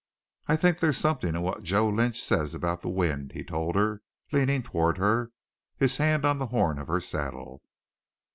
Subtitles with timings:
[0.47, 4.01] "I think there's something in what Joe Lynch says about the wind," he told her,
[4.31, 5.29] leaning toward her,
[5.79, 7.61] hand on the horn of her saddle.